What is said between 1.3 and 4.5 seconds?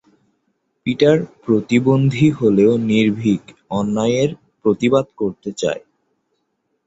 প্রতিবন্ধী হলেও নির্ভীক, অন্যায়ের